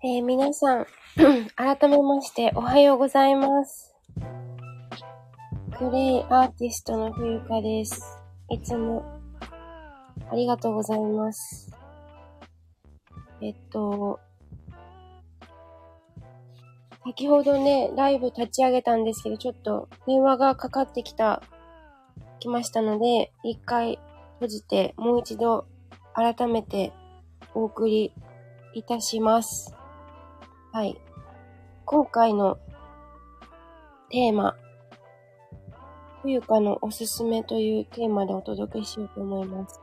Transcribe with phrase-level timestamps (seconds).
[0.00, 0.86] えー、皆さん、
[1.56, 3.96] 改めましておはようございます。
[5.76, 8.00] クレイアーティストの冬香です。
[8.48, 9.04] いつも
[10.30, 11.72] ありがとうございます。
[13.40, 14.20] えっと、
[17.02, 21.42] 先ほどね、ライブ立ち上げたんですけど、ちょっと電話がかかってきた、
[22.38, 23.98] 来ましたので、一回
[24.34, 25.66] 閉じて、もう一度
[26.14, 26.92] 改めて
[27.52, 28.12] お送り
[28.74, 29.74] いたします。
[30.70, 31.00] はい。
[31.86, 32.58] 今回の
[34.10, 34.54] テーマ、
[36.22, 39.80] 冬香のおすすめというテーマでお届けしようと思います。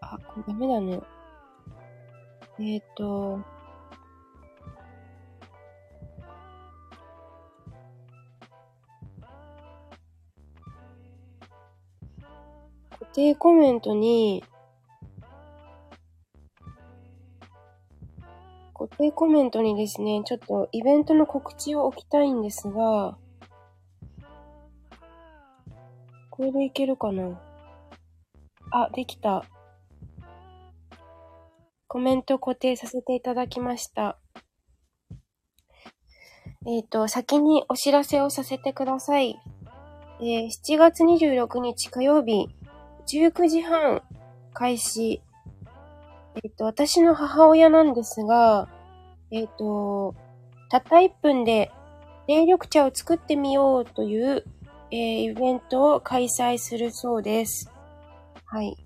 [0.00, 1.00] あ、これダメだね。
[2.58, 3.40] えっ、ー、と、
[12.90, 14.42] 固定コメントに、
[18.78, 23.18] 固定コメントにですね、ちょっとイベントの告知を置きたいんですが、
[26.30, 27.40] これでいけるかな？
[28.70, 29.44] あ、できた。
[31.88, 34.16] コメント固定させていただきました。
[36.64, 39.40] えっ、ー、と、先にお知らせをさせてください。
[40.20, 42.48] えー、7月26日火曜日、
[43.08, 44.02] 19時半
[44.52, 45.20] 開始。
[46.44, 48.68] えっ、と、私の母親なんですが、
[49.30, 50.14] えっ、と、
[50.70, 51.70] たった1分で
[52.28, 54.44] 冷緑茶を作ってみようという、
[54.90, 57.70] えー、イベントを開催するそうです。
[58.44, 58.76] はい。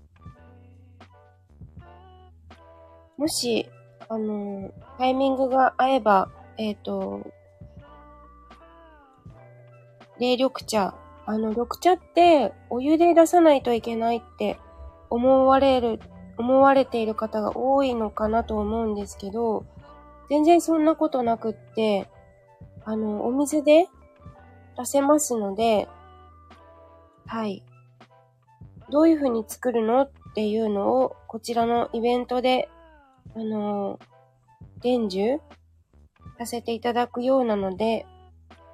[3.17, 3.69] もし、
[4.09, 7.21] あの、タイミングが合えば、えっ、ー、と、
[10.19, 10.95] 冷緑茶。
[11.25, 14.57] あの、緑茶ってお湯で出さないといけないって
[15.09, 15.99] 思われる、
[16.37, 19.65] 思われている方が多いのかなと思うんですけど、
[20.29, 22.09] 全然そんなことなくって、
[22.85, 23.87] あの、お水で
[24.77, 25.87] 出せますので、
[27.25, 27.63] はい。
[28.89, 32.69] どういう風に作るのっていうのを、こちらのイベントで、
[33.35, 33.99] あの、
[34.81, 35.41] 伝授
[36.37, 38.05] させていただくようなので、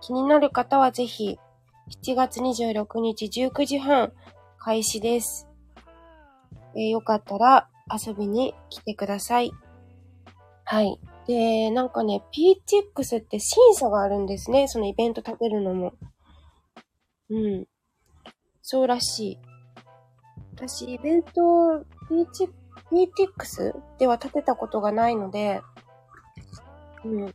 [0.01, 1.37] 気になる方はぜひ、
[2.03, 4.13] 7月26日19時半
[4.57, 5.48] 開始です。
[6.75, 9.51] えー、よかったら遊びに来てください。
[10.65, 10.99] はい。
[11.25, 14.67] で、なんかね、PTX って審査があるんですね。
[14.67, 15.93] そのイベント立てるのも。
[17.29, 17.65] うん。
[18.61, 19.39] そうらしい。
[20.55, 21.85] 私、イベント、
[22.91, 25.61] PTX では立てたことがないので、
[27.03, 27.33] うん。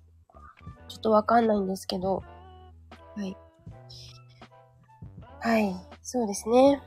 [0.89, 2.23] ちょっとわかんないんですけど。
[3.17, 3.37] はい。
[5.41, 5.75] はい。
[6.03, 6.83] そうですね。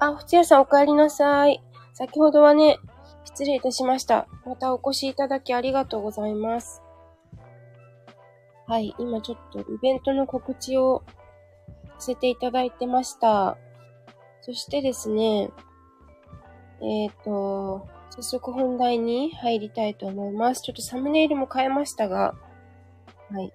[0.00, 1.62] あ、ふちやさんお帰りなさい。
[1.92, 2.78] 先ほどはね、
[3.24, 4.26] 失礼いたしました。
[4.46, 6.82] またお越しいただきありがとうございます。
[8.66, 11.02] はい、今ちょっとイベントの告知を
[11.98, 13.58] させていただいてました。
[14.40, 15.50] そしてですね、
[16.80, 20.62] えっ、ー、と、早速本題に入りたいと思います。
[20.62, 22.34] ちょっとサムネイルも変えましたが、
[23.30, 23.52] はい。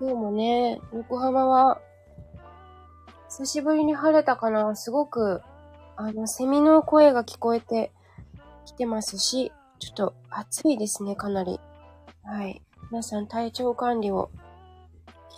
[0.00, 1.80] 今日もね、横浜は、
[3.30, 5.40] 久しぶりに晴れたかなすごく
[6.02, 7.92] あの、セミの声が聞こえて
[8.64, 11.60] きてますし、ちょっと暑いですね、かなり。
[12.24, 12.62] はい。
[12.90, 14.30] 皆さん体調管理を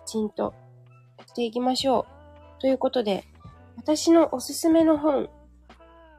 [0.06, 0.54] きちんと
[1.26, 2.06] していきましょ
[2.58, 2.60] う。
[2.60, 3.24] ということで、
[3.76, 5.28] 私のおすすめの本、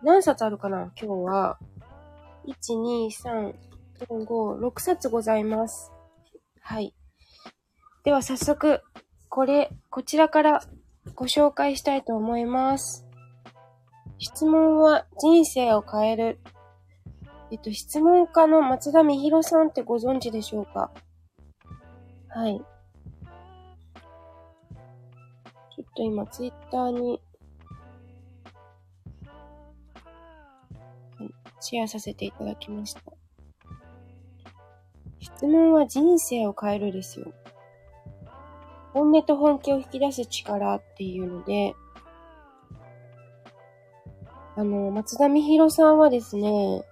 [0.04, 1.58] 何冊あるかな今日は。
[2.46, 3.54] 1、2、3、
[4.10, 5.94] 4、5、6冊ございます。
[6.60, 6.94] はい。
[8.04, 8.82] では早速、
[9.30, 10.64] これ、こちらから
[11.16, 13.06] ご紹介したいと思います。
[14.18, 16.40] 質問は人生を変える。
[17.52, 20.92] えっと、質問家の松田美弘さんってご存知でしょうか？
[22.30, 22.59] はい。
[25.75, 27.22] ちょっと今、ツイッターに、
[31.19, 31.30] はい、
[31.60, 33.01] シェアさせていただきました。
[35.19, 37.31] 質問は人生を変えるですよ。
[38.94, 41.75] 本音と本気を引き出す力っていうので、
[44.56, 46.84] あの、松田美弘さんはですね、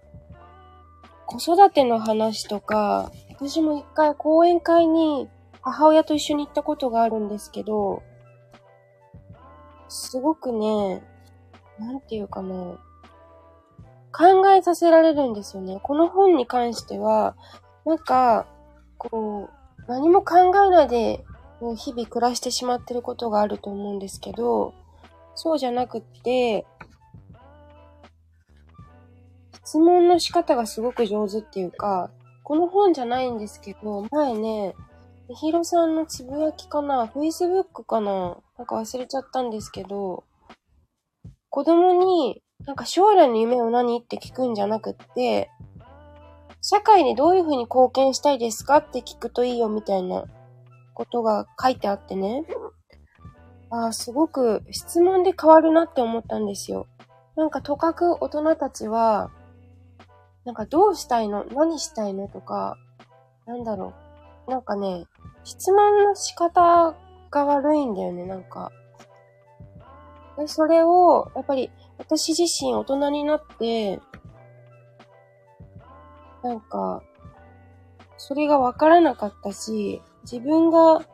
[1.28, 5.30] 子育ての話とか、私も一回講演会に
[5.62, 8.02] 母親と一緒に行ったことがあるんですけど、
[9.88, 11.04] すごくね、
[11.80, 12.78] なんていうかな、
[14.12, 15.80] 考えさせられるんですよね。
[15.84, 17.36] この本に関しては、
[17.86, 18.48] なんか、
[18.98, 21.24] こう、何も考えないで、
[21.76, 24.74] 日々暮らしてしまってることがあると思うんですけど、
[25.36, 26.66] そうじゃなくって、
[29.64, 32.10] 質問の仕方がすごく上手っていうか、
[32.44, 34.76] この本じゃないんですけど、前ね、
[35.30, 40.24] ひろさんのつぶやきかな ?Facebook かななんか忘れちゃったんですけど、
[41.50, 45.50] 子供に、なんか将来の夢を何って聞くんじゃなくって、
[46.62, 50.26] 社会にどういうふうに貢献したいですかって聞くといいよみたいな
[50.94, 52.46] ことが書いてあってね。
[53.70, 56.88] ああ、すごく質問で変わるなって思ったんですよ。
[57.36, 59.32] なんかとかく大人たちは、
[60.44, 61.46] なんかどうしたいの？
[61.46, 62.28] 何したいの？
[62.28, 62.78] とか、
[63.46, 63.94] なんだろ
[64.48, 64.52] う。
[64.52, 65.06] なんかね、
[65.44, 66.96] 質問の仕方
[67.30, 68.72] が悪いんだよね、なんか。
[70.38, 74.02] で、それを、やっぱり私自身大人になって、
[76.44, 77.04] なんか、
[78.18, 81.06] それがわからなかったし、自分が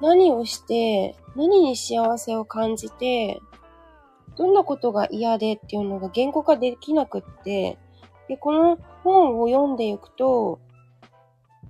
[0.00, 3.40] 何をして、何に幸せを感じて、
[4.36, 7.78] どんなことが嫌でっていうのが言語化できなくって、
[8.28, 10.60] で、この本を読んでいくと、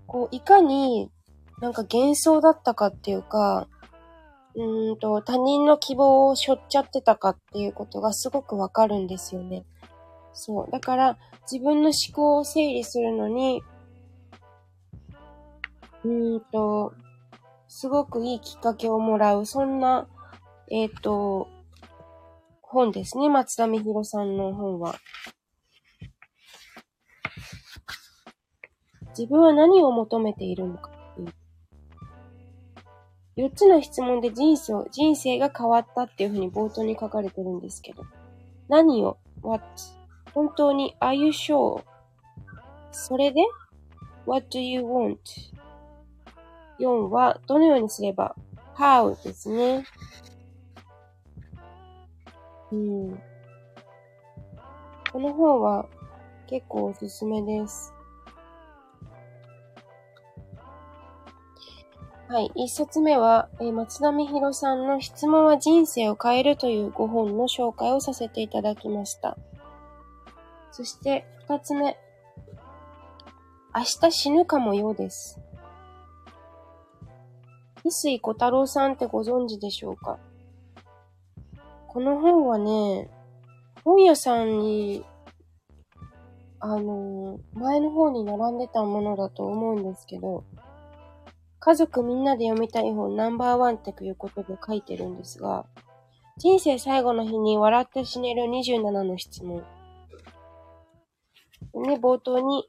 [0.07, 1.11] こう、いかに
[1.61, 3.69] なんか幻想だったかっていうか、
[4.57, 9.65] うーんと、他人の希望を背負っちゃってたかっていうことがすごくわかるんですよね。
[10.33, 10.71] そう。
[10.71, 11.19] だから、
[11.51, 13.63] 自分の思考を整理するのに、
[16.05, 16.93] うんと、
[17.69, 20.07] すごくいいきっかけをもらう、そんな、
[20.71, 21.49] えっ、ー、と、
[22.63, 23.29] 本ですね。
[23.29, 24.97] 松田美弘さんの本は。
[29.17, 30.91] 自分は何を求めているのか
[33.37, 38.05] 4つの質問で人生、人生が変わったっていうふうに冒頭に書かれてるんですけど。
[38.69, 39.65] 何を ?what?
[40.33, 41.83] 本当に are you sure?
[42.93, 43.41] それで
[44.25, 45.19] ?what do you want?
[46.79, 48.35] 4はどのようにすれば
[48.77, 49.85] how ですね。
[52.73, 53.23] うん。
[55.13, 55.87] この本は
[56.47, 57.95] 結構おすすめです。
[62.27, 62.51] はい。
[62.57, 69.37] 一冊目は、えー、松田美弘さんの質問は人生を変えるという5本の紹介をさせていただきました。
[70.73, 71.97] そして、二つ目。
[73.73, 75.44] 明日死ぬかもようです。
[77.85, 80.19] 翡翠小太郎さんってご存知でしょうか？
[81.87, 83.11] この本はね、
[83.85, 85.05] 本屋さんに、
[86.61, 90.45] あの、前の方に並んでたものだと思うんですけど、
[91.61, 95.67] 家族みんなで読みたい本ナンバーワンっていうことで書いてるんですが、
[96.39, 99.63] 人生最後の日に笑って死ねる27の質問。
[101.75, 102.69] ね、冒頭に、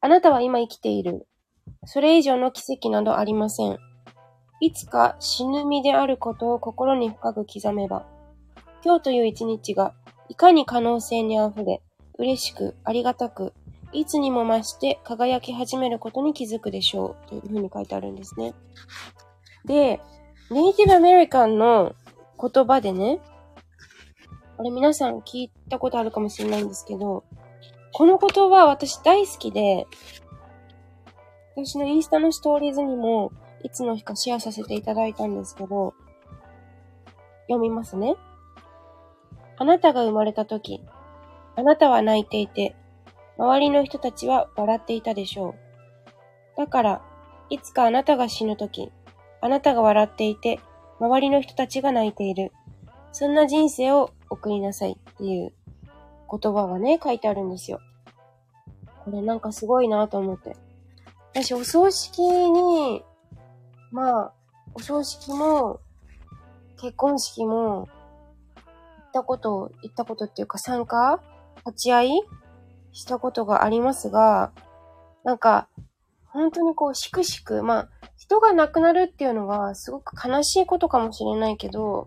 [0.00, 1.28] あなたは今生きている。
[1.86, 3.78] それ以上の奇跡などありません。
[4.60, 8.06] いつか死ぬ身であることを心に深く刻めば、
[8.84, 9.94] 今日という一日が
[10.28, 11.82] いかに可能性に溢れ、
[12.18, 13.52] 嬉しく、ありがたく、
[13.92, 17.28] いつにも増して輝き始めることに気づくでしょう。
[17.28, 18.54] というふうに書いてあるんですね。
[19.64, 20.00] で、
[20.50, 21.94] ネイティブアメリカンの
[22.40, 23.20] 言葉でね、
[24.56, 27.24] あれ皆さん聞いたことあるかもしれないんですけど、
[27.92, 29.86] この言葉私大好きで、
[31.56, 35.94] 私のインスタのストーリーズにもいつの日かシェアさせていただいたんですけど、
[37.46, 38.16] 読みますね。
[39.56, 40.82] あなたが生まれた時、
[41.56, 42.74] あなたは泣いていて、
[43.38, 45.54] 周りの人たちは笑っていたでしょう。
[46.56, 47.02] だから、
[47.50, 48.90] いつかあなたが死ぬとき、
[49.40, 50.60] あなたが笑っていて、
[50.98, 52.52] 周りの人たちが泣いている。
[53.12, 55.52] そんな人生を送りなさいっていう
[56.30, 57.80] 言葉がね、書いてあるんですよ。
[59.04, 60.56] これなんかすごいなと思って。
[61.34, 63.02] 私、お葬式に、
[63.90, 64.32] まあ、
[64.72, 65.80] お葬式も、
[66.80, 67.88] 結婚式も、
[68.54, 68.62] 行
[69.08, 71.20] ったこと、行ったことっていうか参加
[71.66, 72.20] 立ち会い
[72.92, 74.52] したことがありますが、
[75.24, 75.68] なんか、
[76.26, 82.06] 本当にこう、しくしく、まあ、人が亡くなるっていうのはすごく悲しいことかもしれないけど、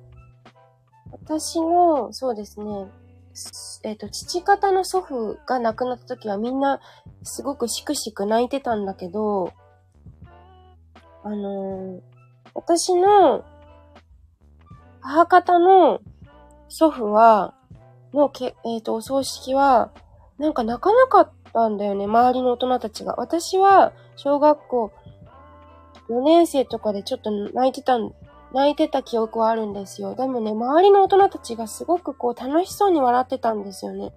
[1.12, 2.88] 私の、そうですね、
[3.84, 6.80] えっ、ー、と、父方の祖父が亡くなった時はみんな
[7.24, 9.54] すごくしくしく泣いてたんだけど、
[11.24, 12.02] あのー、
[12.54, 13.46] 私の
[15.02, 16.02] 母方の
[16.70, 17.54] 祖父は、
[18.14, 19.92] のけ、えっ、ー、と、お葬式は、
[20.38, 23.16] なんか泣かなかったんだよね、周りの大人たちが。
[23.18, 24.92] 私は、小学校
[26.10, 28.14] 4年生とかでちょっと泣いてたん、
[28.54, 30.16] 泣いてた記憶はあるんですよ。
[30.16, 34.14] でもね、周りの大人たちがすごくこう楽しそうに笑ってたんですよね。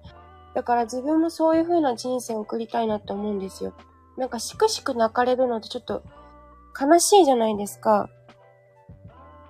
[0.54, 3.74] だから自分もそういう風な人生を送りたいなって思うんですよ。
[4.16, 6.02] なんかしくしく泣かれるのってちょっと
[6.80, 8.08] 悲しいじゃないですか。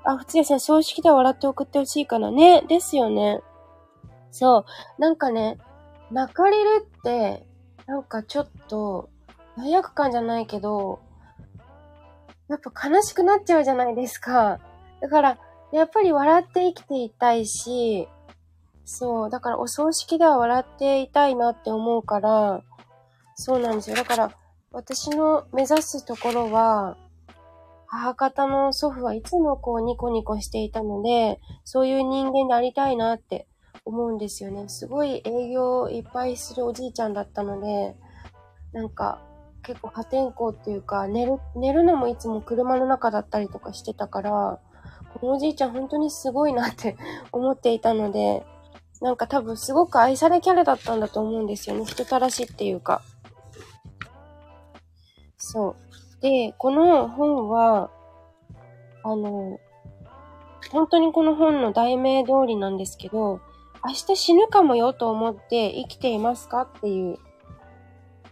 [0.04, 2.30] あ、普通やさん、葬式で笑って送ってほしいかな。
[2.30, 3.42] ね、ですよね。
[4.30, 4.64] そう。
[4.98, 5.58] なんかね、
[6.10, 7.46] 泣かれるって、
[7.86, 9.10] なんかちょっと、
[9.58, 11.00] 罪悪感じゃないけど、
[12.48, 14.58] やっぱ悲しくなっちゃうじゃないですか。
[15.00, 15.38] だから、
[15.72, 18.08] やっぱり笑って生きていたいし、
[18.84, 22.62] そう、だからお葬式では笑っていたいなって思うから、
[23.34, 23.96] そうなんですよ。
[23.96, 24.32] だから、
[24.72, 26.96] 私の目指すところは、
[27.86, 33.48] 母方の祖父はいつもこうニコニコしていたので、そういう人間でありたいなって
[33.84, 34.68] 思うんですよね。
[34.68, 37.96] すごい営業いっぱいするおじいちゃんだったので、
[38.72, 39.20] なんか
[39.62, 44.60] 結構破天荒っていうか、寝る、寝るのもいつも車の中だったりとかしてたから、
[45.22, 46.96] おじいちゃん本当にすごいなって
[47.32, 48.44] 思っていたので、
[49.00, 51.84] なんか多分すごく愛されキャラだったんだと思うんですよね。
[51.84, 53.02] 人たらしっていうか。
[55.36, 56.22] そう。
[56.22, 57.90] で、この本は、
[59.02, 59.58] あの、
[60.70, 63.40] 本当にこの本の題名通りなんですけど、
[63.82, 67.18] 明日死ぬかもよと思って生きていますかっていう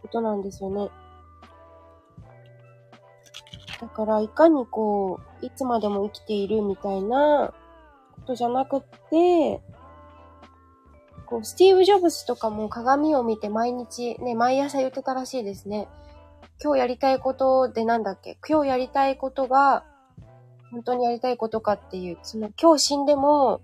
[0.02, 0.90] ことなんですよね。
[3.80, 7.52] だから、いかにこう、いつまでも生きているみたいな
[8.14, 9.60] ことじゃなくって、
[11.26, 15.88] こう、スティーブ・ジョブズとかも鏡を見て毎日、ね、毎朝言ってたらしいですね。
[16.60, 18.36] 今日やりたいことでなんだっけ？
[18.48, 19.84] 今日やりたいことが、
[20.72, 23.60] 本当にやりたいことかっていう、その今日死んでも、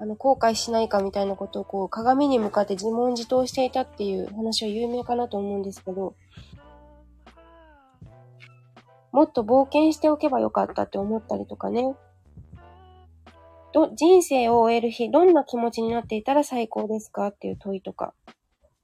[0.00, 6.14] あの、後悔しないかみたいなことをこう、鏡に向かって自問自答していたっていう話は有名かなと思うんですけど、
[9.12, 11.94] もっと冒険しておけばよかったって思ったりとかね。
[13.72, 18.14] ど、人生を終える日、どんな気持ちになっていたら最高ですかっていう問いとか。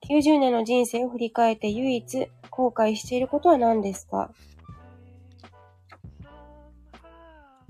[0.09, 4.31] 90年の人生を振り返って唯一後悔していることは何ですか？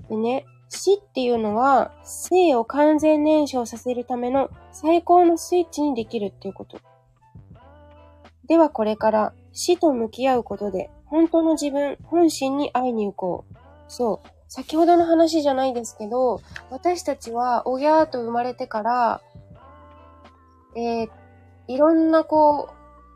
[0.09, 6.79] でね、死っていうのは、生を完全燃焼させるための最高のスイッチにできるっていうこと。
[8.47, 13.55] ではこれから死と向き合うことで、本当の自分、本心に会いに行こう。
[13.87, 14.27] そう。
[14.47, 19.21] 先ほどの話じゃないですけど、私たちは、おぎゃーと生まれてから、
[20.75, 21.09] えー、
[21.67, 22.69] いろんなこ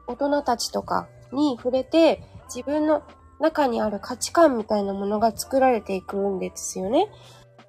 [0.07, 3.03] う、大人たちとかに触れて、自分の
[3.39, 7.09] 中にある価値観みたいなものが作られていくんですよね。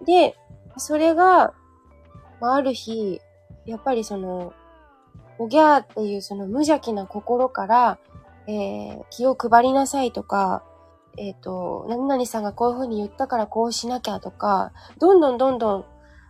[0.05, 0.37] で、
[0.77, 1.55] それが、
[2.41, 3.21] まあ、ある日、
[3.65, 4.53] やっぱりその、
[5.39, 7.99] おぎゃーっていうその無邪気な心から、
[8.47, 10.65] えー、気を配りなさいとか、
[11.17, 15.85] えっ、ー、と、何々さんがこういう風に言ったからこうしなきゃとか、どんどんどんどん、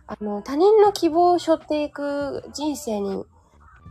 [0.07, 3.23] あの、他人の希望を背負っていく人生に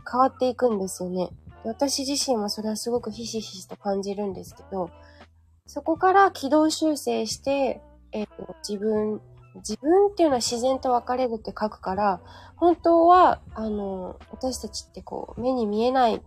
[0.09, 1.29] 変わっていくんですよね。
[1.65, 4.89] 私自身もそれはすごくひしひしと感じるんですけど、
[5.65, 9.19] そこから軌道修正して、えっ、ー、と、自分、
[9.55, 12.21] 自分っていうのは自然と分かれるって書くから、
[12.55, 16.21] 本当は、あの、私たちってこう、目に見えない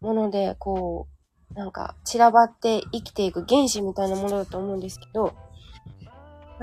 [0.00, 1.17] もので、こう、
[1.54, 5.34] なんか散らばって生きていく原子みたいなものだと思うんですけど、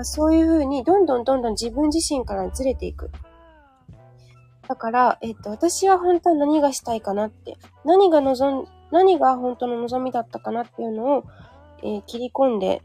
[0.02, 3.10] そういう風にどんどんどんどん自分自身からずれていく。
[4.68, 11.24] だから、えっと、私は本当は何がしたいかなって、何が望ん、何が本当の望みだったかなっていうのを、
[11.82, 12.82] えー、切り込んで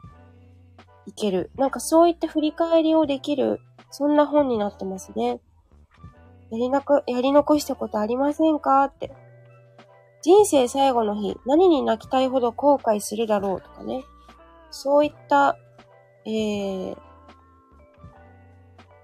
[1.07, 1.51] いける。
[1.55, 5.39] なんかそういった振り返りをできる、そんな本になってますね。
[6.51, 9.11] やりなく、やり残したことありませんかって。
[10.21, 14.03] 人生最後の日、何に泣きたいほど後悔するだろうとかね。
[14.69, 15.57] そういった、
[16.25, 16.97] えー、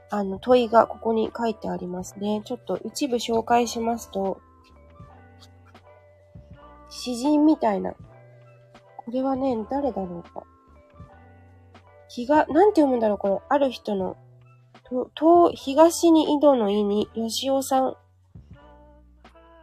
[0.10, 2.42] あの、問いがここに書いてありますね。
[2.46, 4.40] ちょっと一部紹介しますと、
[6.90, 7.94] 詩人みたいな。
[8.98, 10.44] これはね、誰だろうか。
[12.10, 13.40] 日が、なんて読むんだろう、これ。
[13.50, 14.18] ある人の、
[14.84, 17.98] と、と、東に井戸の井に、吉尾さん。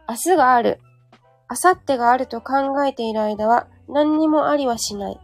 [0.07, 0.79] 明日がある。
[1.49, 5.19] 明後日があると考えている間は、何にもありはしない。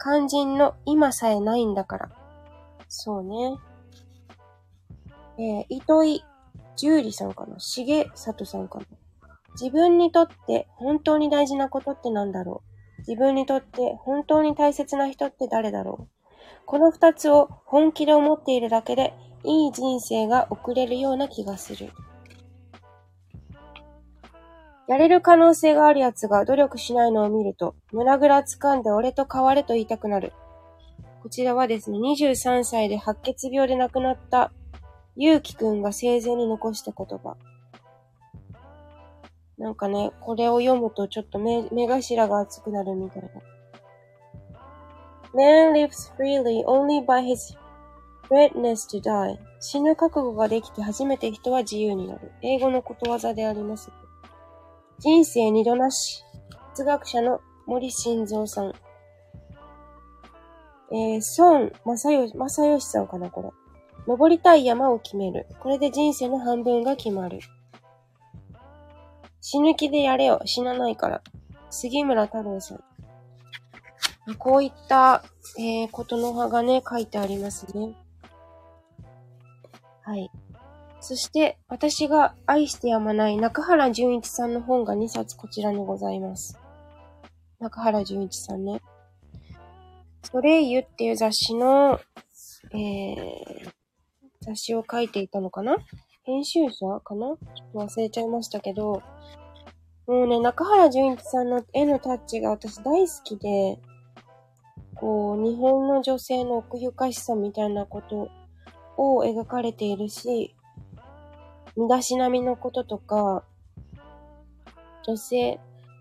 [0.00, 2.10] 肝心の今さえないんだから。
[2.88, 3.56] そうね。
[5.38, 6.24] えー、糸井
[6.76, 7.56] 十里さんかな？
[7.58, 8.86] 重里さんかな？
[9.52, 12.62] 自分にとって本当に大事なことって何だろ
[12.98, 13.00] う？
[13.00, 16.08] 自分にとって本当に大切な人って誰だろう？
[16.66, 19.14] この二つを本気で思っているだけで
[19.44, 21.90] いい人生が送れるような気がする。
[24.92, 30.34] やれる可能性がある奴が努力しないのを見ると、胸ぐら掴んで俺と変われと言いたくなる。
[31.22, 34.52] こちらはですね、23歳で白血病で亡くなった
[35.16, 37.38] ゆうきくんが生前に残した言葉。
[39.56, 43.28] なんかね、これを読むとちょっと目目頭が熱くなるみたいな。
[45.32, 47.56] Man lives freely only by his
[48.28, 52.30] readiness to die 死ぬ覚悟ができて初めて人は自由になる。
[52.42, 53.90] 英語のことわざであります。
[55.02, 56.24] 人生二度なし。
[56.76, 58.72] 哲学者の森晋三さん。
[60.92, 63.50] えー、孫正義、正義さんかな、これ。
[64.06, 65.48] 登りたい山を決める。
[65.58, 67.40] これで人生の半分が決まる。
[69.40, 70.40] 死ぬ気でやれよ。
[70.44, 71.20] 死なないから。
[71.68, 72.84] 杉村太郎さん。
[74.38, 75.24] こういった、
[75.58, 77.92] えー、ことの葉がね、書いてありますね。
[80.02, 80.30] はい。
[81.02, 86.56] そして、私が愛してやまない中原淳一さんの本が2冊こちらにございます。
[87.58, 88.80] 中原淳一さんね。
[90.22, 92.00] ソレイユっていう雑誌の、
[92.72, 93.70] えー、
[94.42, 95.76] 雑誌を書いていたのかな？
[96.22, 97.26] 編集者かな？
[97.26, 99.02] ちょっと忘れちゃいましたけど、
[100.06, 103.80] もうね、中原淳一さんの絵のタッチが私大好きで、
[104.94, 108.28] こう、日本の女性の奥ゆかしさみたいなこと
[108.96, 110.54] を描かれているし、
[111.76, 113.44] 身だしなみのこととか、
[115.06, 115.58] 女性、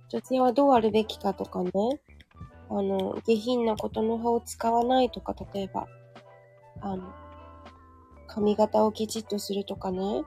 [0.09, 1.71] 女性はどうあるべきかとかね、
[2.69, 5.87] あの、下品なことの葉を使わないとか、例えば、
[6.81, 7.03] あの、
[8.27, 10.23] 髪型をきちっとするとかね、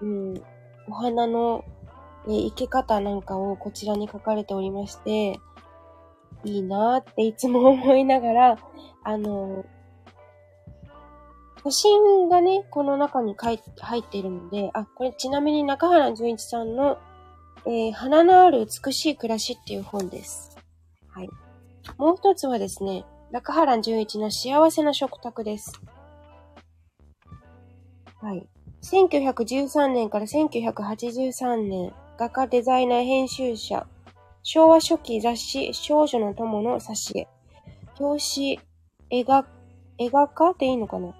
[0.00, 0.42] うん、
[0.88, 1.64] お花の、
[2.28, 5.40] え生け方なんかをこちらに書かれておりまして、
[6.44, 8.58] いいなーっていつも思いながら、
[9.04, 9.64] あの、
[11.62, 16.98] 都心がね、この中に入っているので、あ、これちなみに中原淳一さんの、
[17.66, 20.56] えー、花のある美しい暮らしっていう本です。
[21.08, 21.28] はい。
[21.98, 25.80] もう一つはですね、中原淳一の幸せな食卓です。
[28.20, 28.46] はい。
[28.82, 33.86] 1913年から1983年、画家、デザイナー、編集者、
[34.42, 37.28] 昭和初期雑誌少女の友の挿絵。
[38.00, 38.60] 表紙、
[39.10, 39.46] 絵画、
[39.98, 41.14] 絵画家でいいのかな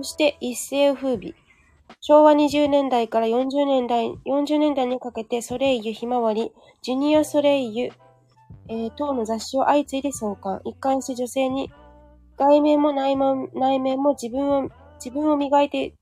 [0.00, 1.34] そして一世風靡。
[2.00, 7.90] 昭和20年代から40年代、40年代にかけてソレイユひまわり、ジュニアソレイユ、
[8.68, 10.62] えー、等の雑誌を相次いで創刊。
[10.64, 11.70] 一貫して女性に
[12.38, 15.92] 外面も内面内面も自分を、自分を磨いて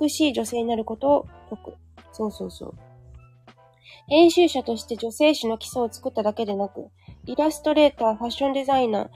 [0.00, 1.74] 美しい女性になることを説く。
[2.12, 2.74] そうそうそう。
[4.06, 6.86] 編集者として女性誌の基礎を作っただけでなく、
[7.26, 9.08] イラストレーター、ファッションデザイナー、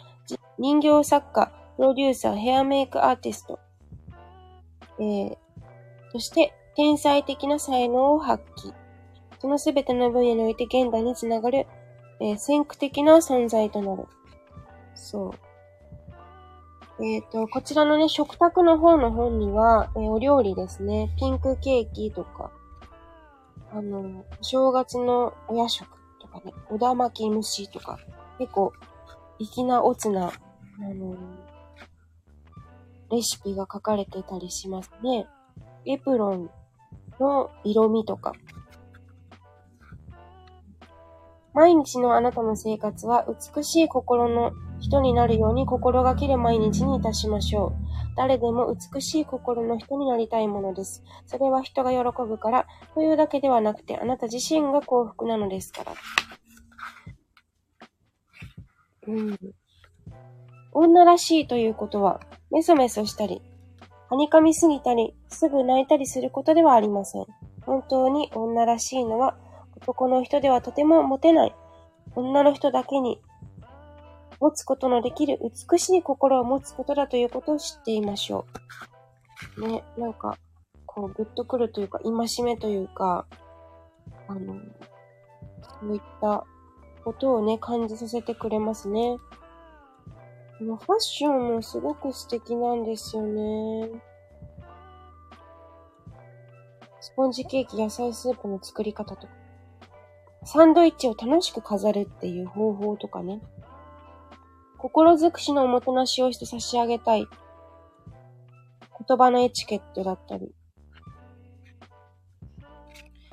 [0.58, 3.60] 人形作家、プロデューサー、ヘアメイクアーティスト、
[5.02, 5.36] えー、
[6.12, 8.72] そして天才的な才能を発揮。
[9.40, 11.66] そのすべての分野において現代につながる、
[12.20, 14.06] えー、先駆的な存在となる。
[14.94, 15.34] そ
[17.00, 17.04] う。
[17.04, 21.12] えっ、ー、と、こちらのね、食卓の方の本には、えー、お料理ですね。
[21.18, 22.52] ピンクケーキとか、
[23.72, 25.88] あの、正月のお夜食
[26.20, 27.98] とかね、おだ巻き蒸しとか、
[28.38, 28.72] 結構、
[29.40, 31.16] 粋なおつな、あの、
[33.12, 35.26] レシピが書かれてたりしますね。
[35.84, 36.50] エプロン
[37.20, 38.32] の色味とか。
[41.52, 47.72] 毎日のあなたの生活は美しい心の人になるように心がける毎日にいたしましょう。
[48.16, 51.02] 誰でも美しい心の人になりたいものです。
[51.26, 55.92] それは人が喜ぶからというだけではなくて、あなた自身が幸福なのですから。
[59.08, 59.38] うん。
[60.72, 62.20] 女らしいということは、
[62.52, 63.40] メソメソしたり、
[64.10, 67.24] はにかみすぎたり、すぐ泣いたりすることではありません。
[67.64, 69.36] 本当に女らしいのは、
[69.76, 71.54] 男の人ではとてもモテない、
[72.14, 73.22] 女の人だけに
[74.38, 75.38] 持つことのできる
[75.70, 78.44] 美しい心を持つことだということを知っていましょ
[79.56, 79.66] う。
[79.66, 80.36] ね、なんか、
[80.84, 83.24] こう、ぐっとくるというか、戒めというか、
[84.28, 84.56] あの、
[85.80, 86.44] そういった
[87.02, 89.16] ことをね、感じさせてくれますね。
[90.64, 93.90] ファッションもすごく素敵なんですよね。
[97.00, 99.32] スポンジケーキ、野菜スープの作り方とか。
[100.44, 103.40] サンドイッチを楽しく飾るっていう方法とかね。
[104.78, 107.26] 心尽くしのおもてなしをして差し上げたい。
[109.06, 110.54] 言葉のエチケットだったり。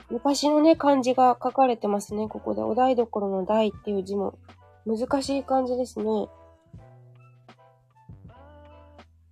[0.09, 2.61] 昔のね、漢字が書かれてますね、ここで。
[2.61, 4.37] お台所の台っていう字も。
[4.85, 6.27] 難しい漢字ですね。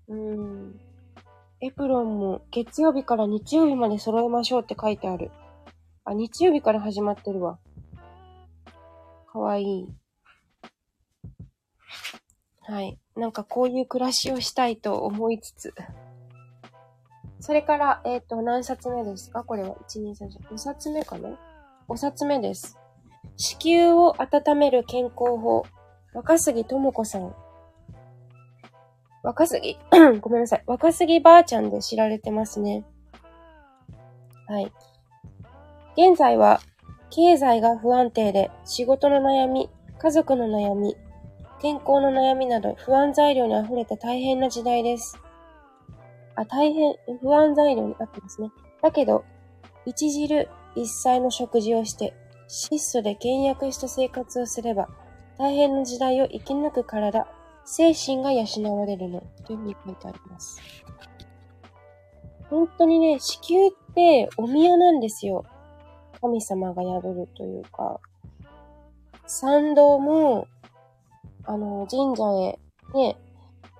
[0.07, 0.79] うん。
[1.59, 5.31] エプロンも月曜日から日曜日まで揃えましょうって書いてある。
[6.05, 7.59] あ、日曜日から始まってるわ。
[9.31, 9.87] かわいい。
[12.61, 12.99] はい。
[13.15, 15.73] なんかこういう暮らしをしたいと思いつつ。
[17.39, 19.43] それから、えっ、ー、と、何冊目ですか？
[19.43, 19.75] これは。
[19.87, 20.49] 1、2、3、4。
[20.49, 21.29] 5冊目かな
[21.87, 22.77] ?5 冊目です。
[23.37, 25.63] 子宮を温める健康法。
[26.13, 27.35] 若杉智子さん。
[29.27, 29.77] 若杉、
[30.21, 30.63] ごめんなさい。
[30.67, 32.85] 若杉ばあちゃんで知られてますね。
[34.47, 34.71] はい。
[35.97, 36.61] 現在は、
[37.09, 40.95] 経済が不安定で、仕事の悩み、家族の悩み、
[41.61, 45.19] 健康の悩みなど不安材料に溢れた大変な時代です。
[46.35, 48.49] あ、大変、不安材料になってますね。
[48.81, 49.25] だけど、
[49.85, 52.13] 一汁一菜の食事をして、
[52.47, 54.87] 質素で倹約した生活をすれば、
[55.37, 57.27] 大変な時代を生き抜く体、
[57.69, 58.45] 精神が養
[58.79, 60.61] われるの、というふうに書いてあります。
[62.49, 65.43] 本当にね、子宮ってお宮なんですよ。
[66.21, 67.99] 神様が宿るというか、
[69.25, 70.47] 参道も、
[71.43, 72.59] あの、神社へ
[72.93, 73.17] ね、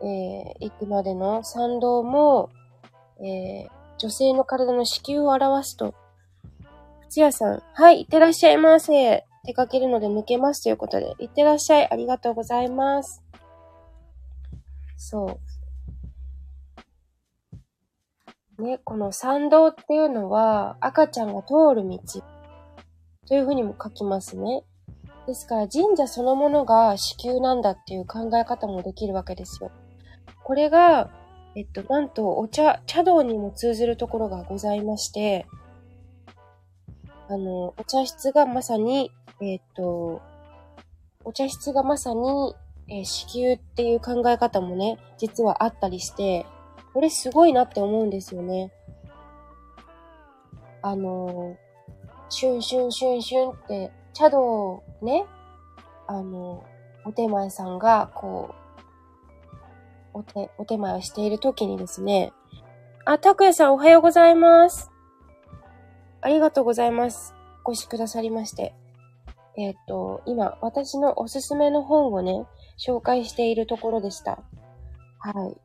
[0.01, 2.49] えー、行くまでの参道も、
[3.19, 5.95] えー、女性の体の子宮を表すと、
[7.09, 9.23] つやさん、はい、いってらっしゃいませ。
[9.45, 11.89] 出かけるので抜けますということで、いってらっしゃい。
[11.89, 13.23] ありがとうございます。
[14.97, 15.39] そ
[18.59, 18.63] う。
[18.63, 21.99] ね、この参道っていうのは、赤ちゃんが通る道
[23.27, 24.63] というふうにも書きますね。
[25.27, 29.71] ですから神社そのものが子宮なんだっていう考え方もできるわけですよ。
[30.43, 31.11] これが、
[31.55, 35.45] えっと、なんとお茶、茶道にも通ずるところがございまして、
[37.29, 40.21] あの、お茶室がまさに、えっと、
[41.25, 42.55] お茶室がまさに、
[42.89, 46.45] えー、子宮っていう考え方もね、実はあったりして、
[46.93, 48.71] これすごいなって思うんですよね。
[50.81, 51.57] あの、
[52.29, 55.25] シュンシュンシュンシュンって茶道ね、
[56.07, 56.63] あの、
[57.05, 58.55] お手前さんが、こ
[60.13, 62.33] う、お手、お手前をしている時にですね、
[63.05, 64.91] あ、たくやさんおはようございます。
[66.21, 67.33] ありがとうございます。
[67.63, 68.73] お越しくださりまして。
[69.57, 72.45] えっ、ー、と、今、私のおすすめの本をね、
[72.77, 74.39] 紹介しているところでした。
[75.19, 75.57] はい。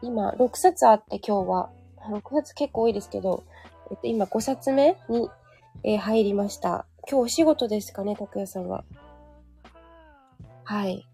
[0.00, 1.70] 今、6冊あって今日は、
[2.10, 3.44] 6冊結構多いですけど、
[3.90, 5.28] えっ、と、今5冊目に、
[5.82, 6.86] えー、入りました。
[7.06, 8.84] 今日お仕事ですかね、拓也さんは。
[10.64, 11.06] はい。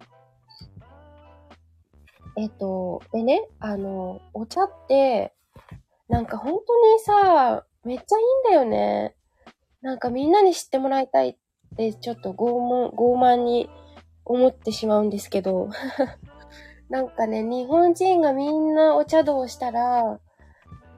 [2.36, 5.34] えっと、でね、あの、お茶って、
[6.08, 9.16] なんか本当にさ、めっちゃいいんだよね。
[9.82, 11.36] なんかみんなに知ってもらいたいっ
[11.80, 13.70] て、ちょっと傲慢、傲慢に
[14.26, 15.70] 思ってしまうんですけど。
[16.90, 20.20] なんかね、日本人がみんなお茶道をしたら、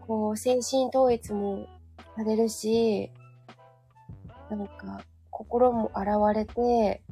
[0.06, 1.66] こう、精神統一も
[2.16, 3.12] されるし、
[4.50, 7.02] なんか、心も洗われて、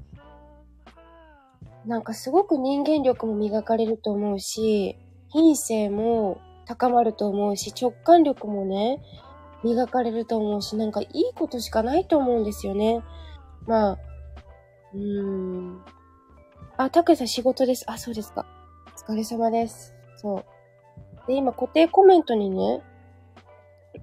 [1.86, 4.96] なんかすごく人間力も磨かれると思うし、
[5.28, 9.00] 品性も高まると思うし、直感力もね、
[9.62, 13.02] 磨かれると思うし、なんかいいことしかないと思うんですよね。
[13.66, 13.98] まあ、
[14.94, 15.84] うーん。
[16.76, 17.84] あ、たくさん仕事です。
[17.88, 18.46] あ、そうですか。
[18.86, 19.94] お疲れ様です。
[20.16, 20.44] そう。
[21.26, 22.82] で、今固定コメントにね、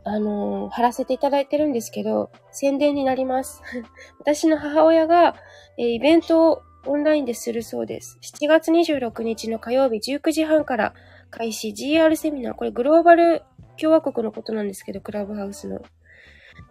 [0.03, 3.61] あのー、貼らせていただいてるんですけど、宣伝になります。
[4.19, 5.35] 私の母親が、
[5.77, 8.17] えー、イベントをオンラインでするそうです。
[8.21, 10.93] 7月26日の火曜日19時半から
[11.29, 12.53] 開始 GR セミナー。
[12.53, 13.43] これグローバル
[13.77, 15.81] 共和国のことなんですけど、クラブハウスの。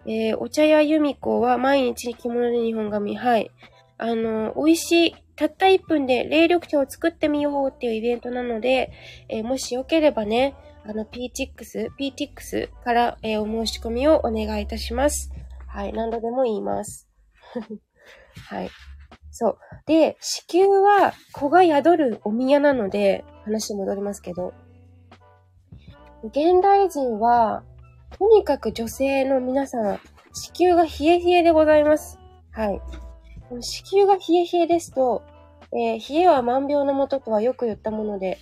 [0.07, 3.17] えー、お茶屋由美子は毎日着物で日本髪。
[3.17, 3.51] はい。
[3.99, 8.93] あの、美味しい、たった1分で冷緑茶を作ってみようっていうイベントなので、
[9.29, 15.33] えー、もしよければね、あの、PTX、PTX から、えー、お申し込みをお願いいたします。
[15.67, 17.09] はい、何度でも言います。
[18.49, 18.71] はい。
[19.33, 19.59] そう。
[19.87, 24.55] で、子宮は子が宿るお宮なので、話戻りますけど、
[26.25, 27.63] 現代人は、
[28.19, 30.01] とにかく女性の皆さん、
[30.33, 32.19] 子宮が冷え冷えでございます。
[32.53, 32.81] はい。
[33.61, 35.23] 子宮が冷え冷えですと、
[35.73, 38.39] えー、冷えは万病のもととはよく言ったもので、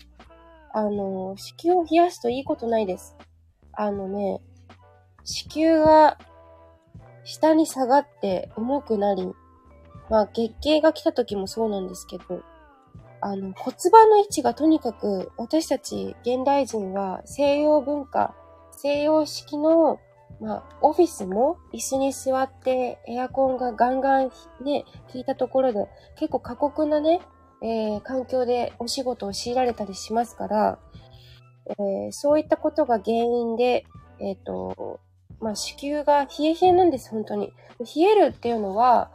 [0.72, 3.16] あの、子宮を冷やすといいことないです。
[3.72, 4.40] あのね、
[5.24, 6.18] 子宮が
[7.24, 9.32] 下に下がって重くなり、
[10.10, 12.42] まあ月経が来た時もそうなんですけど、
[13.20, 18.34] あの骨盤の位置がとにかく私たち現代人は西洋文化、
[18.84, 19.98] 西洋式の
[20.40, 24.30] まあ、オフィスも椅子に座ってエアコンがガンガン
[24.62, 27.20] ね、効いたところで結構過酷なね、
[27.62, 30.78] えー、環境でお仕事を強いられたりしますから、
[31.66, 33.86] えー、そういったことが原因で、
[34.18, 35.00] えっ、ー、と、
[35.40, 37.52] まあ、子宮が冷え冷えなんです、本当に。
[37.78, 39.10] 冷えるっていうのは、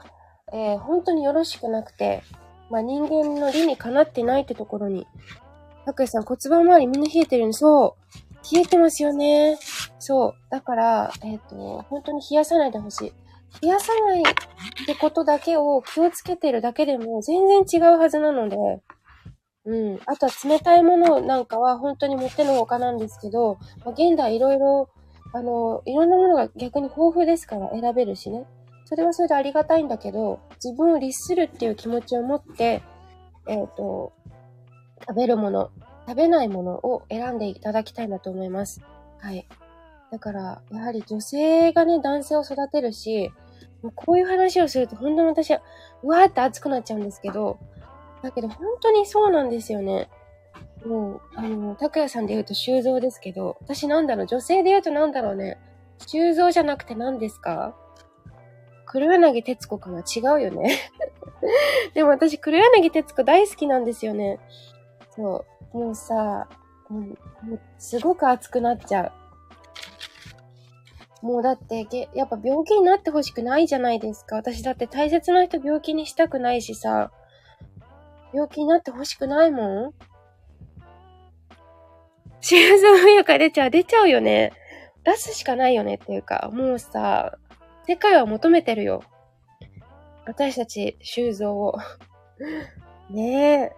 [0.51, 2.23] え、本当によろしくなくて、
[2.71, 5.05] まあ、人間の理にかなってないってところに。
[5.86, 7.98] たくやさん骨盤周りみんな冷えてるんそう。
[8.51, 9.57] 冷えてますよね。
[9.99, 10.33] そう。
[10.49, 13.13] だから、えっ、と、本当に冷やさないでほしい。
[13.62, 18.57] 冷やさないってことだけを気をつけてるだけでも全然違うはずなので、
[19.65, 19.99] うん。
[20.05, 24.89] あとは冷たいものなんかは本当に持ってのほかなんですけど、まあ、現代いろいろ、
[25.33, 28.45] あの、いろんなものが逆に豊富ですから選べるしね。
[28.85, 32.81] それはそれでありがたいんだけど、自分を律するっていう気持ちを持って、
[33.47, 34.13] えっ、ー、と、
[35.07, 35.69] 食べるもの、
[36.10, 38.82] 食べないものを選んでいただきたいなと思います。
[39.19, 39.48] はい。
[40.12, 43.32] だから、やはり女性がね、男性を育てるし、
[43.84, 45.62] もうこういう話をすると本当に私は、
[46.02, 47.60] うわーって熱くなっちゃうんですけど、
[48.24, 50.10] だけど本当にそうなんですよね。
[50.84, 55.60] もう、あの、拓也さんで言うと修造ですけど、私なんだろう、女性で言うとなんだろうね。
[56.08, 57.76] 修造じゃなくて何ですか？
[58.88, 60.00] 黒柳徹子かな？
[60.00, 60.76] 違うよね。
[61.93, 64.39] でも私、黒柳徹子大好きなんですよね。
[65.12, 65.59] そう。
[65.73, 66.47] もうさ、
[66.89, 67.17] もう、
[67.77, 69.13] すごく熱くなっちゃ
[71.21, 71.25] う。
[71.25, 74.38] もうだって、やっぱ病気になってほしくないじゃないですか。
[74.38, 77.12] 私だって大切な人病気にしたくないしさ、
[78.34, 79.93] 病気になってほしくないもん。
[82.41, 84.53] 心臓不か出ちゃう、出ちゃうよね。
[85.03, 87.38] 出すしかないよねっていうか、もうさ、
[87.88, 89.03] 世界は求めてるよ。
[90.25, 91.75] 私たち、修造を。
[93.10, 93.71] ねえ。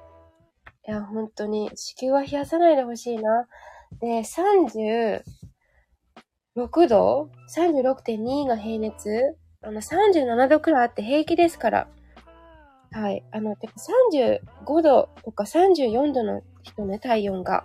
[0.87, 3.47] いや、本当に、子宮は冷やさないでほしいな。
[3.99, 5.21] で、36
[6.87, 9.37] 度 ?36.2 が平熱？
[9.61, 11.87] あの、37度くらいあって平気ですから。
[12.91, 13.23] はい。
[13.31, 13.73] あの、てか
[14.19, 17.63] 35度とか34度の人ね、体温が。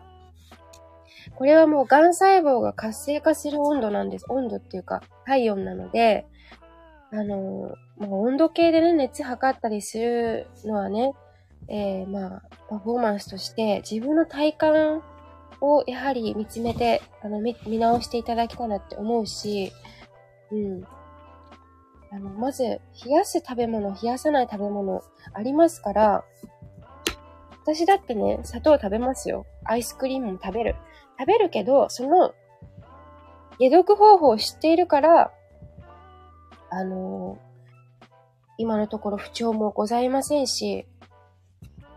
[1.35, 4.27] これはもう癌細胞が活性化する温度なんです。
[4.29, 6.27] 温度っていうか、体温なので、
[7.11, 11.15] あの、まあ、温度計でね、熱測ったりするのはね、
[11.69, 15.03] えー、まあ、パフォーマンスとして自分の体感
[15.61, 19.73] をやはり見つめて、あの、見、見直していただきたいなって思うし、
[20.53, 20.85] うん。
[22.13, 25.03] あの、まず、冷やす食べ物、冷やさない食べ物
[25.33, 26.25] ありますから、
[27.63, 29.45] 私だってね、砂糖食べますよ。
[29.65, 30.77] アイスクリームも食べる。
[31.19, 32.33] 食べるけど、その、
[33.59, 35.33] 解毒方法を知っているから、
[36.71, 38.07] あのー、
[38.59, 40.87] 今のところ不調もございませんし、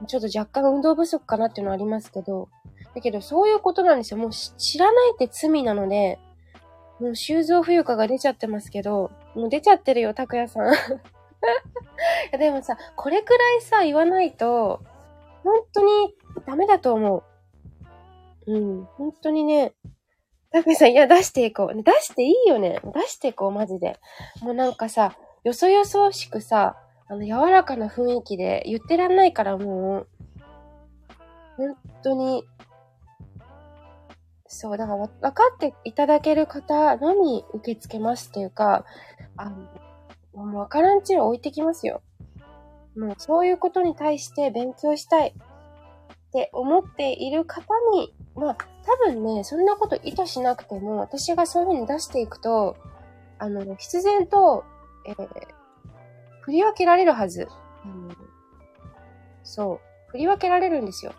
[0.07, 2.49] ちょっと若干運動不足かなっていうのはありますけど、
[2.95, 4.19] だけどそういうことなんですよ。
[4.19, 6.19] もう知らないって罪なので、
[6.99, 10.73] もう修造冬香が出ちゃってますけど、もう出ちゃってるよ、拓也さん。
[12.37, 14.81] でもさ、これくらいさ、言わないと、
[15.43, 16.13] 本当に
[16.45, 17.23] ダメだと思
[18.45, 18.53] う。
[18.53, 19.73] うん、本当にね、
[20.51, 21.83] たけさん、いや、出していこう。
[21.83, 22.79] 出していいよね。
[22.83, 23.99] 出していこう、マジで。
[24.41, 26.75] もうなんかさ、よそよそしくさ、
[27.09, 30.07] あの、柔らかな雰囲気で言ってらんないからもう、
[31.57, 32.43] 本当に、
[34.47, 38.85] そう、だから分かっていただける方のみ受け付けますっていうか、
[39.35, 39.55] あの、
[40.33, 42.01] もう分からんちは置いてきますよ。
[42.95, 47.61] もうそういうことに対して勉強したいって思っている方
[47.93, 52.77] にまあ、多分ね、そんなこと意図しなくても、私がそういう風に出していくと、
[53.37, 54.63] あの、必然と、
[55.05, 55.27] えー、
[56.49, 57.47] 振り分けられるはず。
[57.85, 58.09] うん、
[59.43, 59.79] そう。
[60.07, 61.13] 振り分けられるんですよ。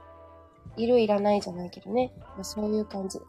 [0.77, 2.13] いるいらないじゃないけどね。
[2.35, 3.21] まあ、そういう感じ。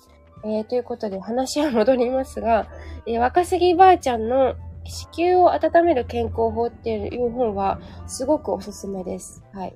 [0.44, 2.68] えー、ということで話は戻りますが、
[3.06, 9.44] えー、若杉ばあちゃんの子宮を温める健康法っていう本はすごくおすすめです。
[9.54, 9.76] はい。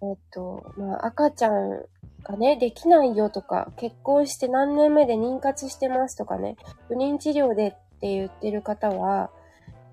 [0.00, 1.84] えっ、と、まあ、赤ちゃん
[2.22, 6.56] がね、できないよとか、結婚して何年目で妊活してますとかね、
[6.88, 9.30] 不妊治療でって言ってる方は、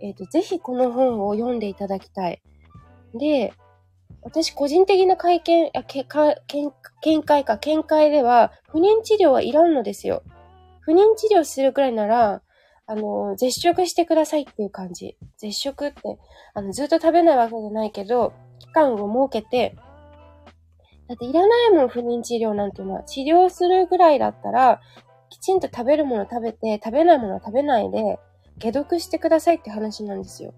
[0.01, 2.41] えっ、ー、と、ぜひこの本を読んでいただきたい。
[3.13, 3.53] で、
[4.21, 10.23] 私個人的な会見、あけか見見解か、見解では、不妊治療はいらんのですよ。
[10.81, 12.41] 不妊治療するくらいなら、
[12.85, 15.15] あの、絶食してくださいっていう感じ。
[15.37, 16.17] 絶食って、
[16.53, 19.75] あの、ずっと食べないわけじゃないけど、期間を設けて、
[21.07, 23.03] だっていらないもん、不妊治療なんていうのは。
[23.03, 24.81] 治療するぐらいだったら、
[25.29, 28.19] きちんと食べるもの食べて、食べないものは食べないで、
[28.61, 30.53] 解毒してくださいって話なんですよ。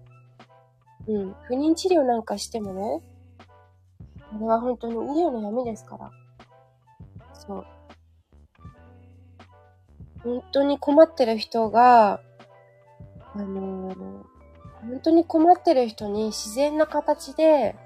[1.06, 1.34] うん。
[1.44, 3.00] 不妊治療なんかしてもね、
[4.32, 6.10] これは本当に医療の闇ですから。
[7.34, 7.66] そう。
[10.22, 12.20] 本当に困ってる人が、
[13.34, 13.96] あのー、
[14.82, 17.76] 本当に困ってる人に自然な形で、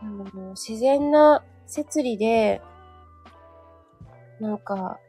[0.00, 2.62] あの、自然な摂理で、
[4.40, 5.00] なんか、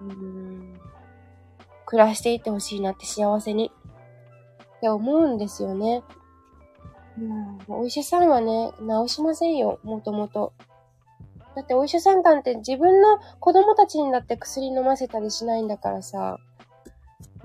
[0.00, 0.72] うん、
[1.92, 3.70] 暮らしていってほしいなって幸せに。
[4.78, 6.02] って思うんですよね。
[7.18, 8.72] うん、お医者さんはね、
[9.06, 10.54] 治しませんよ、もともと。
[11.54, 16.38] だってお医者さんなんて自分の子供たちにだって薬飲ませたりしないんだからさ、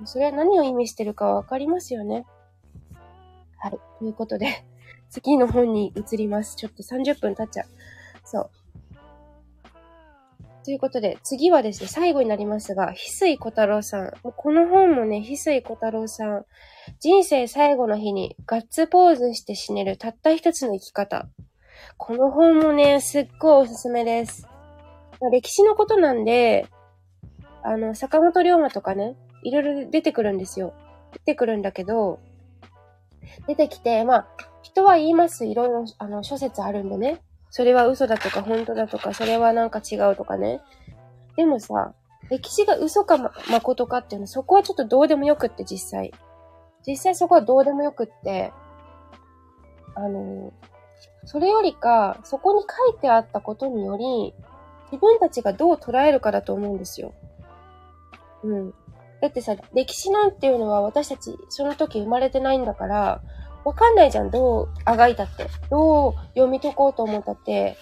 [0.06, 2.26] それは何を意味してるかわかりますよね。
[3.58, 3.72] はい。
[4.00, 4.64] ということで
[5.10, 6.56] 次の本に移ります。
[6.56, 7.68] ちょっと30分経っちゃう。
[8.24, 8.50] そう。
[10.67, 14.12] ということで、次はですね、最後になりますが、翡翠小太郎さん。
[14.21, 16.45] この本もね、翡翠小太郎さん。
[16.99, 21.30] 人生最後の日にガッツポーズして死ねるたった一つの生き方。
[21.95, 24.45] この本もね、すっごいおすすめです。
[25.32, 26.67] 歴史のことなんで、
[27.63, 30.73] あの、坂本龍馬とかね、いろいろ出てくるんですよ。
[31.13, 32.19] 出てくるんだけど、
[33.47, 34.27] 出てきて、まあ、
[34.63, 35.45] 人は言います。
[35.45, 37.21] いろいろ、あの、諸説あるんでね。
[37.58, 40.62] それは嘘だとか本当だとか、それはなんか違うとかね。
[41.38, 41.96] でもさ、
[42.30, 46.13] 歴史が嘘かま、誠かっていうのは、そこはちょっとどうでもよくって、実際。
[46.86, 48.54] 実際そこはどうでもよくって、
[49.96, 50.54] あの、
[51.26, 54.36] それよりか、そこに書いてあったことにより、
[54.91, 57.15] 自分たちがどう捉えるかだと思うんですよ。
[58.43, 58.72] うん。
[59.20, 63.22] だってさ、歴史なんていうのは私たちその時生まれてないんだから、
[63.67, 65.45] わかんないじゃん、どうあがいたって。
[65.69, 67.75] どう読み解こうと思ったって、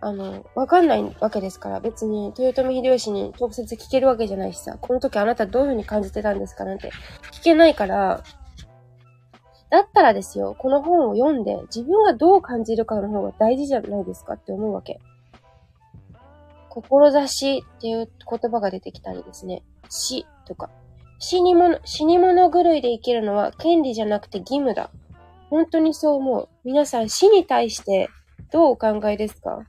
[0.00, 6.90] あの、わかんないわけですから、別に豊臣秀吉に直接聞けるわけじゃないしさ、この時あなたどういう風に感じてたんですかなんて
[7.30, 8.24] 聞けないから、
[9.70, 14.98] だったらですよ、この本を読んで自分がどう感じるかの方が大事じゃないですかって思うわけ。
[16.68, 19.62] 志っていう言葉が出てきたりですね。
[19.88, 20.68] 死とか。
[21.20, 24.90] 死に物、死に物狂いで生きるのは権利じゃなくて義務だ。
[25.50, 26.48] 本当にそう思う。
[26.64, 28.08] 皆さん死に対して
[28.52, 29.66] どうお考えですか？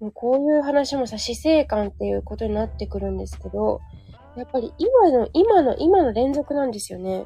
[0.00, 3.80] もうこういう話もさ、死生観っていうことになってくるんですけど、
[4.36, 7.24] やっぱり今の、今の、今の連続なんですよね。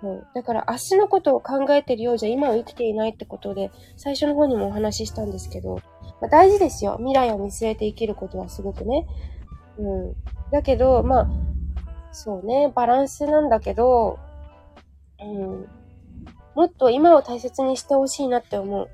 [0.00, 0.26] そう。
[0.34, 5.76] だから明日のことを考えてるようじゃ今を生きていないってことで、最初の方にもお話ししたんですけど、
[6.20, 6.96] まあ、大事ですよ。
[6.98, 9.06] 未来を見据えて生きることはすごくね。
[9.78, 10.14] うん。
[10.50, 11.28] だけど、まあ、
[12.12, 14.18] そうね、バランスなんだけど、
[15.18, 15.66] うん。
[16.56, 18.88] もっと今を大切にしてほしいなって思う。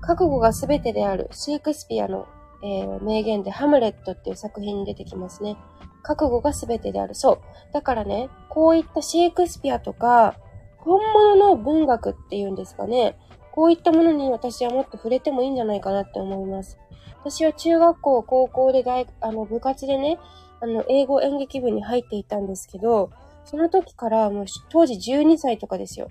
[0.00, 2.26] 覚悟が全てであるシェイクスピアの、
[2.64, 5.58] えー、名言でハムレットっていう作品に出てきますね。
[6.02, 7.14] 覚悟が全てである。
[7.14, 7.38] そう。
[7.74, 10.34] だからね、こういったシェイクスピアとか、
[10.78, 13.18] 本物の文学っていうんですかね。
[13.52, 16.78] こういったものに私はもっと触れてもいいんじゃないかなって思います。
[17.18, 20.18] 私は中学校、高校で大、あの、部活でね、
[20.62, 23.10] あの、英語演劇部に入っていたんですけど、
[23.50, 26.08] その時からもう当時12歳とかですよ。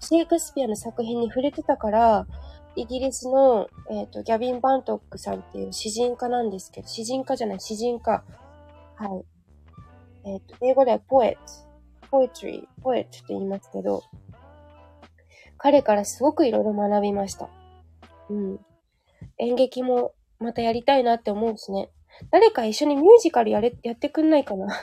[0.00, 2.26] シェイクスピアの作品に触れてたから、
[2.76, 8.24] イギリスの、えっ、ー、と、ギャビン・バントックさんっていう詩人家なんですけど、詩人家じゃない、詩人家。
[8.96, 9.22] は
[10.24, 10.30] い。
[10.30, 14.02] えっ、ー、と、英語ではポエット、ポエトリー、ポエットって言いますけど、
[15.58, 17.50] 彼からすごくいろいろ学びました。
[18.30, 18.60] うん。
[19.36, 21.90] 演劇もまたやりたいなって思うしね。
[22.30, 24.74] 誰か一緒にミュージカルやれ、やってくんないかな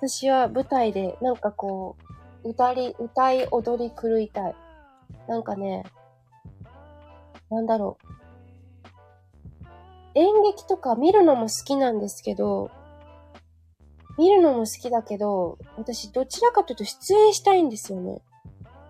[0.00, 1.96] 私は舞台でなんかこ
[2.42, 4.54] う、歌り、歌い踊り狂いたい。
[5.28, 5.84] なんかね、
[7.50, 8.06] なんだろう。
[10.14, 12.70] 演劇とか見るのも好きなんですけど、
[14.16, 18.22] 見るのも好きだけど、私どちらかというと出演したいんですよね。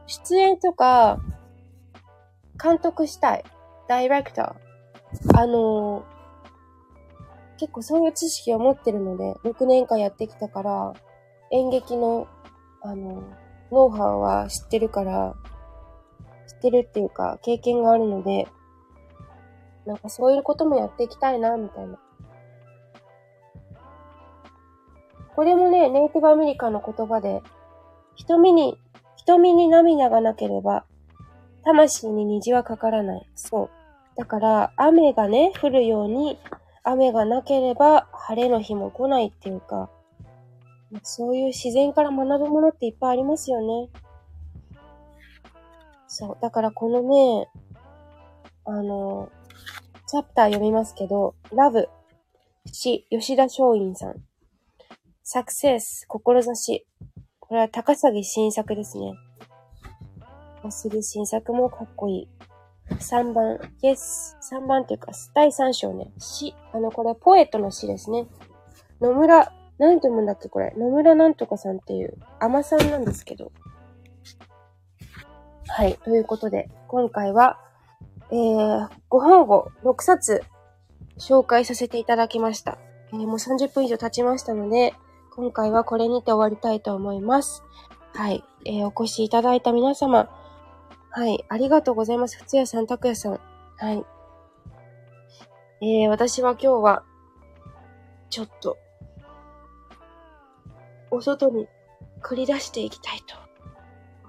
[0.06, 1.18] 出演とか、
[2.62, 3.44] 監督したい。
[3.88, 5.38] ダイレクター。
[5.40, 6.19] あのー
[7.60, 10.94] 結構そういう知識を持ってるので、6年間やってきたから、
[11.52, 12.26] 演劇の、
[12.80, 13.22] あの、
[13.70, 15.34] ノウハウは知ってるから、
[16.46, 18.48] 知ってるっていうか、経験があるので、
[19.84, 21.98] なんかそういうこともやっていきたいな、みたいな。
[25.36, 27.42] これもね、ネイティブアメリカの言葉で、
[28.14, 28.78] 瞳に、
[29.16, 30.86] 瞳に涙がなければ、
[31.64, 33.28] 魂に虹はかからない。
[33.34, 33.70] そう。
[34.16, 36.38] だから、雨がね、降るように、
[36.84, 39.90] 雨がなければ晴れの日も来ないっていうか、
[41.02, 43.90] そういう自然から学ぶものっていっぱいありますよね。
[46.08, 46.38] そう。
[46.40, 47.48] だからこのね、
[48.64, 49.30] あの、
[50.06, 51.88] チャプター読みますけど、ラブ、
[52.66, 54.16] 死、吉田松陰さん。
[55.22, 56.86] サクセス、志。
[57.38, 59.14] これは高崎新作ですね。
[60.70, 62.28] する新作もかっこいい。
[62.98, 64.36] 3番、Yes。
[64.40, 66.10] 3番っていうか、第3章ね。
[66.18, 66.54] 詩。
[66.72, 68.26] あの、これ、ポエットの詩ですね。
[69.00, 70.74] 野村、なんて読むんだっけこれ。
[70.76, 73.52] 野村なんとかさんっていう、甘さんなんですけど。
[75.68, 75.96] はい。
[76.04, 77.58] ということで、今回は、
[78.30, 80.42] えー、ご本を6冊
[81.18, 82.78] 紹介させていただきました。
[83.12, 84.94] えー、もう30分以上経ちましたので、
[85.34, 87.62] 今回はこれにて終わりたいと思います。
[88.14, 88.44] はい。
[88.64, 90.28] えー、お越しいただいた皆様、
[91.10, 91.44] はい。
[91.48, 92.36] ありがとうございます。
[92.36, 93.40] ふつやさん、たくやさん。
[93.78, 94.04] はい。
[95.82, 97.02] えー、私は今日は、
[98.28, 98.78] ちょっと、
[101.10, 101.66] お外に
[102.22, 103.36] 繰り出していきたいと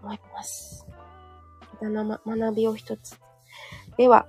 [0.02, 0.88] 思います。
[1.82, 3.20] ま、学びを一つ。
[3.98, 4.28] では、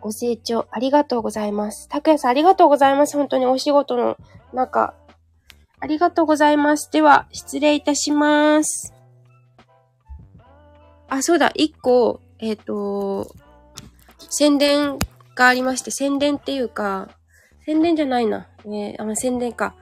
[0.00, 1.88] ご清聴ありがとうございます。
[1.88, 3.16] 拓也さんありがとうございます。
[3.16, 4.16] 本当にお仕事の
[4.54, 4.94] 中。
[5.80, 6.90] ありがとうございます。
[6.90, 8.97] では、失礼いたします。
[11.08, 13.34] あ、そうだ、一個、えっ、ー、と、
[14.30, 14.98] 宣伝
[15.34, 17.08] がありまして、宣伝っていうか、
[17.64, 18.46] 宣伝じゃないな。
[18.64, 19.74] えー、あ、宣伝か。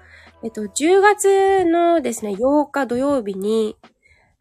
[0.42, 3.76] えっ、ー、と、10月のですね、8日土曜日に、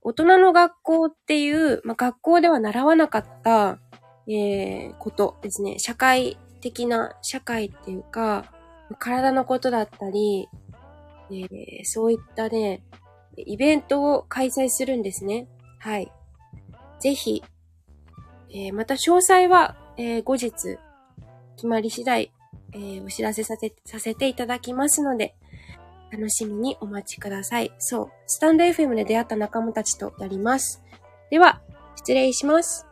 [0.01, 3.79] 大人の学校っていう、ま、学校では習わなかった、
[4.27, 5.79] えー、ことですね。
[5.79, 8.53] 社会的な、社会っていうか、
[8.99, 10.47] 体のことだったり、
[11.31, 12.83] えー、そういったね、
[13.37, 15.47] イベントを開催するんですね。
[15.79, 16.11] はい。
[16.99, 17.43] ぜひ、
[18.49, 20.77] えー、また詳細は、えー、後日、
[21.55, 22.31] 決まり次第、
[22.73, 25.35] えー、お知らせさせ、させていただきますので、
[26.11, 27.71] 楽しみにお待ちください。
[27.79, 30.81] そう、スタンド FM で出会った仲間たちとやります。
[31.29, 31.61] では、
[31.95, 32.84] 失礼します。